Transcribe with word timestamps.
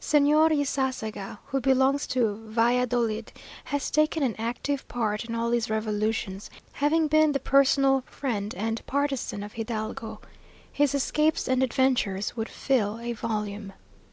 Señor 0.00 0.52
Ysasaga, 0.52 1.38
who 1.46 1.60
belongs 1.60 2.06
to 2.06 2.36
Valladolid, 2.48 3.32
has 3.64 3.90
taken 3.90 4.22
an 4.22 4.36
active 4.38 4.86
part 4.86 5.24
in 5.24 5.34
all 5.34 5.50
these 5.50 5.68
revolutions, 5.68 6.48
having 6.74 7.08
been 7.08 7.32
the 7.32 7.40
personal 7.40 8.02
friend 8.06 8.54
and 8.54 8.86
partisan 8.86 9.42
of 9.42 9.54
Hidalgo. 9.54 10.20
His 10.72 10.94
escapes 10.94 11.48
and 11.48 11.60
adventures 11.60 12.36
would 12.36 12.48
fill 12.48 13.00
a 13.00 13.14
volume. 13.14 13.72